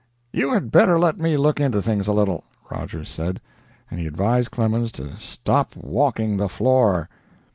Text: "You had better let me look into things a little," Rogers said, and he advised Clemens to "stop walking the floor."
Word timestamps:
"You 0.33 0.51
had 0.51 0.71
better 0.71 0.97
let 0.97 1.19
me 1.19 1.37
look 1.37 1.59
into 1.59 1.79
things 1.79 2.07
a 2.07 2.11
little," 2.11 2.43
Rogers 2.71 3.07
said, 3.07 3.39
and 3.91 3.99
he 3.99 4.07
advised 4.07 4.49
Clemens 4.49 4.91
to 4.93 5.15
"stop 5.19 5.75
walking 5.75 6.37
the 6.37 6.49
floor." 6.49 7.07